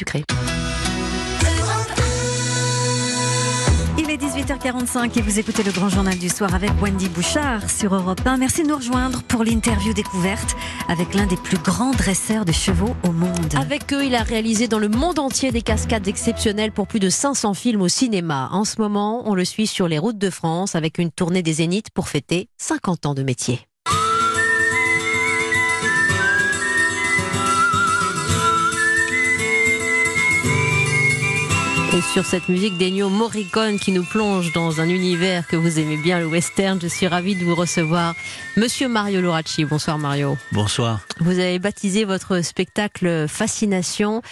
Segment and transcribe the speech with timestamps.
[0.00, 0.24] sucré.
[3.98, 7.94] Il est 18h45 et vous écoutez le grand journal du soir avec Wendy Bouchard sur
[7.94, 8.38] Europe 1.
[8.38, 10.56] Merci de nous rejoindre pour l'interview découverte
[10.88, 13.54] avec l'un des plus grands dresseurs de chevaux au monde.
[13.60, 17.10] Avec eux, il a réalisé dans le monde entier des cascades exceptionnelles pour plus de
[17.10, 18.48] 500 films au cinéma.
[18.52, 21.54] En ce moment, on le suit sur les routes de France avec une tournée des
[21.54, 23.69] Zéniths pour fêter 50 ans de métier.
[31.92, 35.96] Et sur cette musique d'Ennio Morricone qui nous plonge dans un univers que vous aimez
[35.96, 38.14] bien, le western, je suis ravie de vous recevoir.
[38.56, 40.38] Monsieur Mario Loracci, bonsoir Mario.
[40.52, 41.00] Bonsoir.
[41.18, 44.22] Vous avez baptisé votre spectacle Fascination.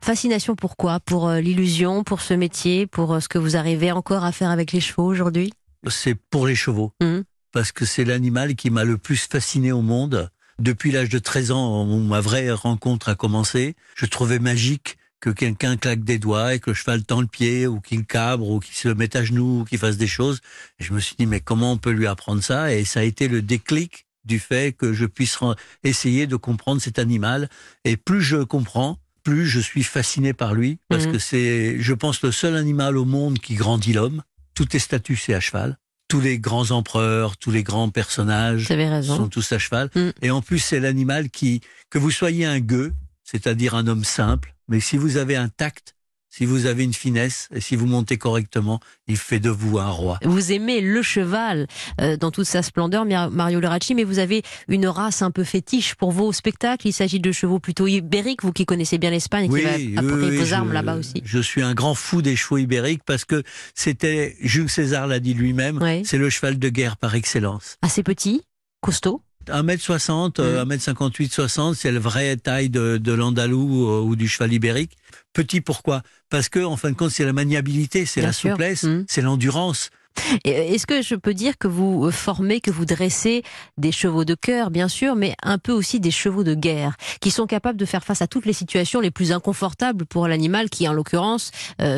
[0.00, 4.24] Fascination pourquoi Pour euh, l'illusion, pour ce métier, pour euh, ce que vous arrivez encore
[4.24, 5.52] à faire avec les chevaux aujourd'hui?
[5.88, 6.92] C'est pour les chevaux.
[7.00, 7.20] Mmh.
[7.52, 10.28] Parce que c'est l'animal qui m'a le plus fasciné au monde.
[10.58, 15.30] Depuis l'âge de 13 ans, où ma vraie rencontre a commencé, je trouvais magique que
[15.30, 18.60] quelqu'un claque des doigts et que le cheval tend le pied ou qu'il cabre ou
[18.60, 20.40] qu'il se mette à genoux ou qu'il fasse des choses.
[20.78, 22.72] Et je me suis dit, mais comment on peut lui apprendre ça?
[22.72, 25.38] Et ça a été le déclic du fait que je puisse
[25.84, 27.48] essayer de comprendre cet animal.
[27.84, 31.12] Et plus je comprends, plus je suis fasciné par lui, parce mhm.
[31.12, 34.22] que c'est, je pense, le seul animal au monde qui grandit l'homme.
[34.54, 35.78] Tout est statues, c'est à cheval.
[36.08, 38.68] Tous les grands empereurs, tous les grands personnages
[39.02, 39.90] sont tous à cheval.
[39.94, 40.12] Mhm.
[40.22, 42.92] Et en plus, c'est l'animal qui, que vous soyez un gueux,
[43.24, 45.96] c'est-à-dire un homme simple, mais si vous avez un tact,
[46.36, 49.88] si vous avez une finesse et si vous montez correctement, il fait de vous un
[49.88, 50.18] roi.
[50.22, 51.66] Vous aimez le cheval
[52.00, 55.94] euh, dans toute sa splendeur, Mario Leracci, mais vous avez une race un peu fétiche
[55.94, 56.88] pour vos spectacles.
[56.88, 60.52] Il s'agit de chevaux plutôt ibériques, vous qui connaissez bien l'Espagne, qui va apporter vos
[60.52, 61.22] armes là-bas aussi.
[61.24, 63.42] Je suis un grand fou des chevaux ibériques parce que
[63.74, 67.78] c'était, Jules César l'a dit lui-même, c'est le cheval de guerre par excellence.
[67.80, 68.42] Assez petit,
[68.82, 74.52] costaud 1m60, 1m58, 60, c'est la vraie taille de, de l'andalou euh, ou du cheval
[74.52, 74.96] ibérique.
[75.32, 76.02] Petit pourquoi?
[76.30, 79.04] Parce que en fin de compte, c'est la maniabilité, c'est la souplesse, mmh.
[79.08, 79.90] c'est l'endurance.
[80.46, 83.42] Euh, est-ce que je peux dire que vous euh, formez, que vous dressez
[83.76, 87.30] des chevaux de cœur, bien sûr, mais un peu aussi des chevaux de guerre, qui
[87.30, 90.88] sont capables de faire face à toutes les situations les plus inconfortables pour l'animal qui,
[90.88, 91.50] en l'occurrence,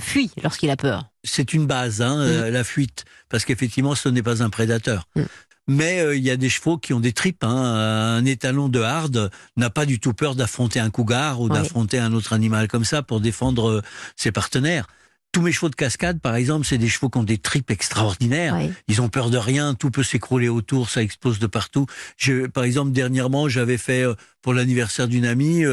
[0.00, 1.06] fuit lorsqu'il a peur?
[1.24, 2.48] C'est une base, hein, mmh.
[2.48, 5.08] la fuite, parce qu'effectivement, ce n'est pas un prédateur.
[5.16, 5.22] Mmh.
[5.68, 7.44] Mais euh, il y a des chevaux qui ont des tripes.
[7.44, 8.16] Hein.
[8.18, 12.12] Un étalon de hard n'a pas du tout peur d'affronter un cougar ou d'affronter un
[12.12, 13.82] autre animal comme ça pour défendre euh,
[14.16, 14.86] ses partenaires.
[15.30, 18.58] Tous mes chevaux de cascade, par exemple, c'est des chevaux qui ont des tripes extraordinaires.
[18.86, 21.86] Ils ont peur de rien, tout peut s'écrouler autour, ça explose de partout.
[22.18, 25.64] Je, par exemple, dernièrement, j'avais fait euh, pour l'anniversaire d'une amie,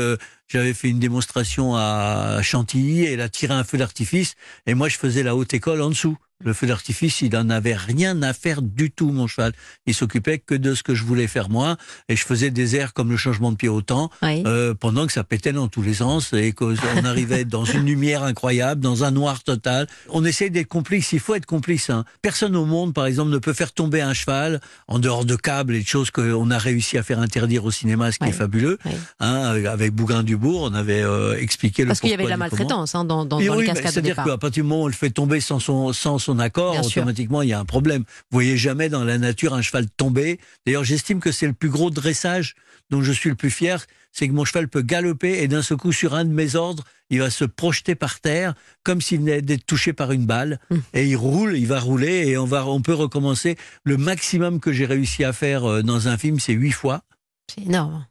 [0.50, 4.90] j'avais fait une démonstration à Chantilly et elle a tiré un feu d'artifice et moi
[4.90, 6.18] je faisais la haute école en dessous.
[6.42, 9.52] Le feu d'artifice, il n'en avait rien à faire du tout, mon cheval.
[9.86, 11.76] Il s'occupait que de ce que je voulais faire moi,
[12.08, 15.12] et je faisais des airs comme le changement de pied au temps, euh, pendant que
[15.12, 19.12] ça pétait dans tous les sens, et qu'on arrivait dans une lumière incroyable, dans un
[19.12, 19.88] noir total.
[20.08, 21.90] On essaye d'être complice, il faut être complice.
[21.90, 22.06] Hein.
[22.22, 25.76] Personne au monde, par exemple, ne peut faire tomber un cheval en dehors de câbles
[25.76, 28.80] et de choses qu'on a réussi à faire interdire au cinéma, ce qui est fabuleux.
[29.20, 29.94] Hein, avec
[30.48, 33.40] On avait euh, expliqué le Parce qu'il y avait de la maltraitance hein, dans, dans,
[33.40, 35.92] dans les cascades C'est-à-dire qu'à partir du moment où on le fait tomber sans son,
[35.92, 38.02] sans son son accord, automatiquement il y a un problème.
[38.02, 40.40] Vous voyez jamais dans la nature un cheval tomber.
[40.66, 42.56] D'ailleurs, j'estime que c'est le plus gros dressage
[42.92, 45.78] dont je suis le plus fier, c'est que mon cheval peut galoper et d'un seul
[45.78, 49.42] coup sur un de mes ordres, il va se projeter par terre comme s'il venait
[49.42, 50.82] d'être touché par une balle hum.
[50.94, 53.58] et il roule, il va rouler et on va on peut recommencer.
[53.84, 57.02] Le maximum que j'ai réussi à faire euh, dans un film, c'est huit fois.
[57.54, 58.06] C'est énorme.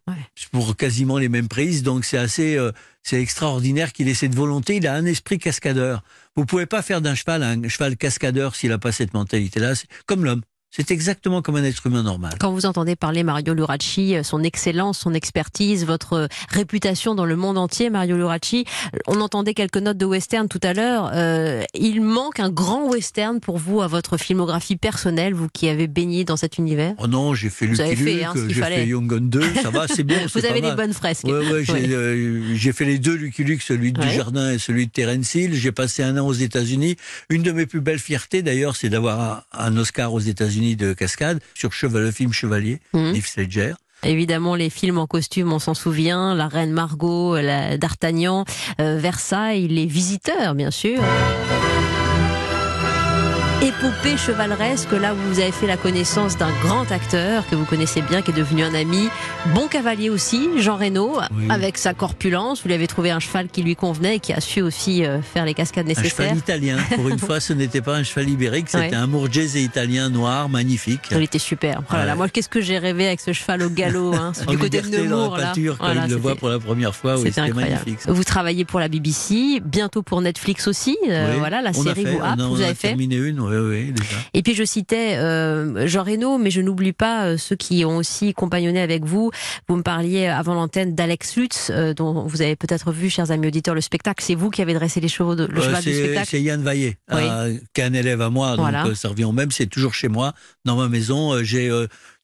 [0.52, 2.72] Pour quasiment les mêmes prises, donc c'est assez, euh,
[3.02, 4.76] c'est extraordinaire qu'il ait cette volonté.
[4.76, 6.02] Il a un esprit cascadeur.
[6.36, 9.74] Vous pouvez pas faire d'un cheval un cheval cascadeur s'il n'a pas cette mentalité-là.
[10.06, 10.42] Comme l'homme.
[10.70, 12.34] C'est exactement comme un être humain normal.
[12.38, 17.24] Quand vous entendez parler Mario Luracci, euh, son excellence, son expertise, votre euh, réputation dans
[17.24, 21.10] le monde entier, Mario Luracci, euh, on entendait quelques notes de western tout à l'heure.
[21.74, 26.24] il manque un grand western pour vous à votre filmographie personnelle, vous qui avez baigné
[26.24, 26.94] dans cet univers?
[26.98, 30.04] Oh non, j'ai fait Lucky Luke, hein, j'ai fait Young Gun 2, ça va, c'est
[30.04, 30.14] bon.
[30.34, 31.24] vous avez des bonnes fresques.
[31.24, 31.64] Ouais, ouais,
[32.54, 35.54] j'ai fait les deux Lucky Luke, celui du jardin et celui de Terence Hill.
[35.54, 36.96] J'ai passé un an aux États-Unis.
[37.30, 41.40] Une de mes plus belles fiertés, d'ailleurs, c'est d'avoir un Oscar aux États-Unis de cascade
[41.54, 43.14] sur cheval, le film Chevalier, mmh.
[43.14, 48.44] Yves Évidemment, les films en costume, on s'en souvient, La Reine Margot, la D'Artagnan,
[48.80, 51.00] euh, Versailles, Les Visiteurs, bien sûr.
[53.60, 58.02] Épopée chevaleresque, là où vous avez fait la connaissance d'un grand acteur que vous connaissez
[58.02, 59.08] bien, qui est devenu un ami,
[59.52, 61.46] bon cavalier aussi, Jean Reno, Oui.
[61.50, 62.62] avec sa corpulence.
[62.62, 65.20] Vous lui avez trouvé un cheval qui lui convenait et qui a su aussi euh,
[65.22, 66.26] faire les cascades Un nécessaires.
[66.28, 66.76] cheval italien.
[66.94, 68.94] Pour une fois, ce n'était pas un cheval ibérique, c'était Ouais.
[68.94, 71.00] un Mourgese italien noir, magnifique.
[71.10, 71.80] Il était super.
[71.90, 72.16] Oh là là, Ouais.
[72.16, 75.36] moi, qu'est-ce que j'ai rêvé avec ce cheval au galop, hein, du côté de Nemours,
[75.36, 75.48] la là.
[75.48, 78.02] pâture, quand Voilà, il le voit pour la première fois, oui, C'était magnifique.
[78.02, 78.12] ça.
[78.12, 80.96] Vous travaillez pour la BBC, bientôt pour Netflix aussi.
[81.08, 81.38] euh, Oui.
[81.40, 82.88] voilà, la On a série fait, vous on a- on vous a avez fait.
[82.88, 83.56] terminé une, oui,
[83.86, 84.16] oui, déjà.
[84.34, 87.96] Et puis je citais euh, Jean Reno, mais je n'oublie pas euh, ceux qui ont
[87.96, 89.30] aussi compagnonné avec vous.
[89.68, 93.46] Vous me parliez avant l'antenne d'Alex Lutz, euh, dont vous avez peut-être vu, chers amis
[93.48, 94.22] auditeurs, le spectacle.
[94.24, 96.28] C'est vous qui avez dressé les chevaux, de, le Euh, cheval du spectacle.
[96.30, 97.22] c'est Yann Vaillet, Oui.
[97.74, 98.86] qui est un élève à moi, donc Voilà.
[98.86, 99.50] euh, ça revient au même.
[99.50, 100.32] C'est toujours chez moi,
[100.64, 101.42] dans ma maison.
[101.42, 101.70] J'ai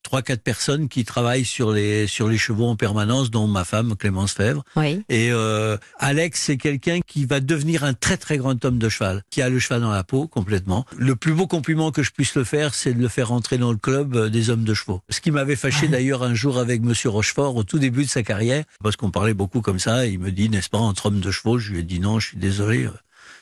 [0.05, 3.97] trois, quatre personnes qui travaillent sur les sur les chevaux en permanence, dont ma femme
[3.97, 4.63] Clémence Fèvre.
[4.77, 5.03] Oui.
[5.09, 9.23] Et euh, Alex, c'est quelqu'un qui va devenir un très très grand homme de cheval,
[9.31, 10.85] qui a le cheval dans la peau complètement.
[10.97, 13.73] Le plus beau compliment que je puisse le faire, c'est de le faire rentrer dans
[13.73, 15.01] le club euh, des hommes de chevaux.
[15.09, 18.23] Ce qui m'avait fâché d'ailleurs un jour avec Monsieur Rochefort au tout début de sa
[18.23, 20.07] carrière, parce qu'on parlait beaucoup comme ça.
[20.07, 21.59] Il me dit, n'est-ce pas, entre hommes de chevaux?
[21.59, 22.89] Je lui ai dit non, je suis désolé.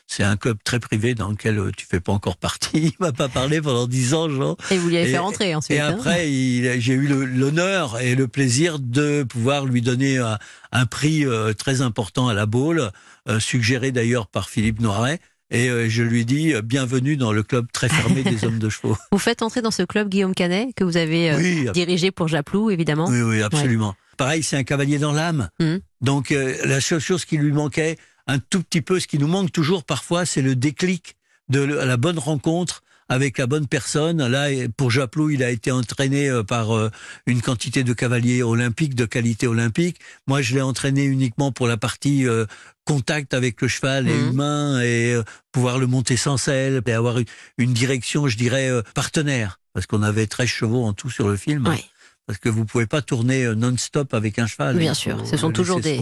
[0.06, 2.70] C'est un club très privé dans lequel euh, tu fais pas encore partie.
[2.74, 4.56] Il m'a pas parlé pendant dix ans, Jean.
[4.70, 5.76] Et vous lui avez Et- fait rentrer ensuite.
[5.76, 5.96] Et hein.
[5.98, 10.38] après, j'ai eu l'honneur et le plaisir de pouvoir lui donner un,
[10.72, 12.90] un prix euh, très important à la Baule,
[13.28, 15.18] euh, suggéré d'ailleurs par Philippe Noiret.
[15.54, 18.96] Et je lui dis bienvenue dans le club très fermé des hommes de chevaux.
[19.12, 22.70] Vous faites entrer dans ce club Guillaume Canet que vous avez Oui, dirigé pour Japlou,
[22.70, 23.06] évidemment.
[23.10, 23.94] oui, oui, absolument.
[24.16, 25.50] Pareil, c'est un cavalier dans l'âme.
[25.60, 25.80] Mhm.
[26.00, 29.28] Donc euh, la seule chose qui lui manquait, un tout petit peu, ce qui nous
[29.28, 31.16] manque toujours parfois, c'est le déclic
[31.48, 34.26] de la bonne rencontre avec la bonne personne.
[34.26, 36.90] Là, pour Japlou, il a été entraîné euh, par euh,
[37.26, 39.98] une quantité de cavaliers olympiques, de qualité olympique.
[40.26, 42.46] Moi, je l'ai entraîné uniquement pour la partie euh,
[42.84, 44.30] contact avec le cheval et Mhm.
[44.30, 45.16] humain et
[45.52, 47.18] pouvoir le monter sans selle et avoir
[47.58, 49.60] une, direction, je dirais, partenaire.
[49.74, 51.66] Parce qu'on avait 13 chevaux en tout sur le film.
[51.68, 51.84] Oui.
[52.32, 54.78] Parce que vous pouvez pas tourner euh, non-stop avec un cheval.
[54.78, 56.00] Bien sûr, ce sont toujours des,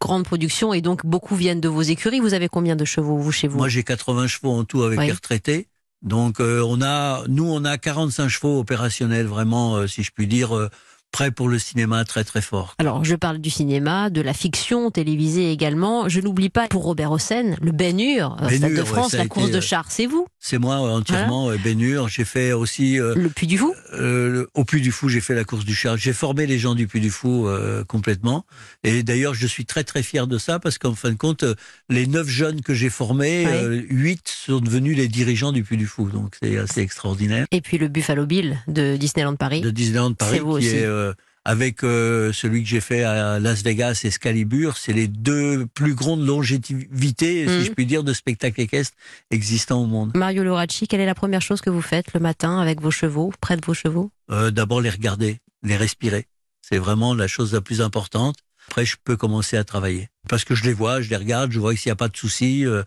[0.00, 2.18] grandes productions et donc beaucoup viennent de vos écuries.
[2.18, 3.58] Vous avez combien de chevaux, vous, chez vous?
[3.58, 5.06] Moi, j'ai 80 chevaux en tout avec Oui.
[5.06, 5.68] les retraités.
[6.02, 10.26] Donc, euh, on a, nous, on a 45 chevaux opérationnels, vraiment, euh, si je puis
[10.26, 10.68] dire, euh,
[11.12, 12.74] prêts pour le cinéma, très très fort.
[12.78, 16.08] Alors, je parle du cinéma, de la fiction télévisée également.
[16.08, 19.52] Je n'oublie pas, pour Robert Hossein, le Ben Hur, Ben Stade de France, la course
[19.52, 20.26] de char, c'est vous?
[20.48, 22.08] C'est moi euh, entièrement, euh, Ben Hur.
[22.08, 25.20] J'ai fait aussi, euh, Le Puy du Fou euh, le- au Puy du Fou, j'ai
[25.20, 25.98] fait la course du char.
[25.98, 28.46] J'ai formé les gens du Puy du Fou euh, complètement.
[28.82, 31.54] Et d'ailleurs, je suis très très fier de ça parce qu'en fin de compte, euh,
[31.90, 35.86] les neuf jeunes que j'ai formés, euh, huit sont devenus les dirigeants du Puy du
[35.86, 36.08] Fou.
[36.08, 37.46] Donc, c'est assez extraordinaire.
[37.52, 39.60] et puis le Buffalo Bill de Disneyland Paris.
[39.60, 40.66] de Disneyland Paris, qui aussi.
[40.68, 41.12] est euh,
[41.44, 46.26] avec euh, celui que j'ai fait à Las Vegas, Excalibur, c'est les deux plus grandes
[46.26, 47.60] longévités, Mhm.
[47.60, 48.96] si je puis dire, de spectacles équestres
[49.30, 50.12] existants au monde.
[50.16, 53.32] Mario Loracci, quelle est la première chose que vous faites le matin avec vos chevaux,
[53.40, 54.10] près de vos chevaux?
[54.30, 56.26] Euh, D'abord les regarder, les respirer.
[56.60, 58.36] C'est vraiment la chose la plus importante.
[58.68, 60.08] Après, je peux commencer à travailler.
[60.28, 62.16] Parce que je les vois, je les regarde, je vois s'il n'y a pas de
[62.16, 62.66] souci.
[62.66, 62.82] euh,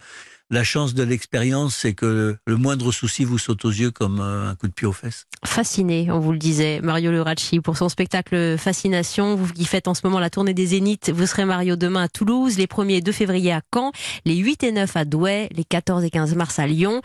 [0.51, 4.49] la chance de l'expérience, c'est que le moindre souci vous saute aux yeux comme euh,
[4.49, 5.25] un coup de pied aux fesses.
[5.45, 9.35] Fasciné, on vous le disait, Mario Loracci, pour son spectacle Fascination.
[9.35, 12.07] Vous qui faites en ce moment la tournée des Zéniths, vous serez Mario demain à
[12.09, 13.91] Toulouse, les 1er et 2 février à Caen,
[14.25, 17.01] les 8 et 9 à Douai, les 14 et 15 mars à Lyon,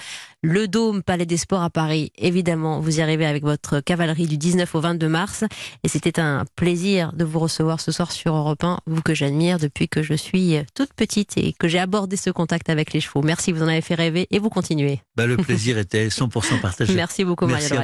[0.47, 2.13] le Dôme Palais des Sports à Paris.
[2.17, 5.45] Évidemment, vous y arrivez avec votre cavalerie du 19 au 22 mars.
[5.83, 9.59] Et c'était un plaisir de vous recevoir ce soir sur Europe 1, vous que j'admire
[9.59, 13.23] depuis que je suis toute petite et que j'ai abordé ce contact avec les chevaux.
[13.23, 15.01] Merci, vous en avez fait rêver et vous continuez.
[15.17, 16.95] Ben, le plaisir était 100% partagé.
[16.95, 17.75] Merci beaucoup, Loracci.